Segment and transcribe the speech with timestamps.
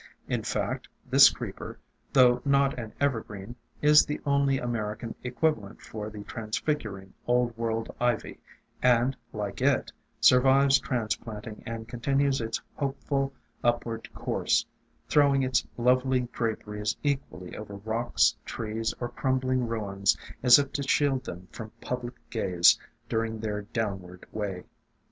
[0.27, 1.77] In fact, this creeper,
[2.11, 8.39] though not an evergreen, is the only American equivalent for the transfiguring Old World Ivy,
[8.81, 13.31] and, like it, survives transplanting and continues its hopeful
[13.63, 14.65] upward 308 THE DRAPERY OF VINES course,
[15.07, 21.25] throwing its lovely draperies equally over rocks, trees, or crumbling ruins as if to shield
[21.25, 24.63] them from public gaze during their downward way.